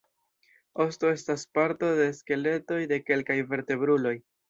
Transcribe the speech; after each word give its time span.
Osto 0.85 1.11
estas 1.17 1.45
parto 1.59 1.91
de 2.01 2.09
skeletoj 2.23 2.83
de 2.95 3.03
kelkaj 3.11 3.41
vertebruloj. 3.57 4.21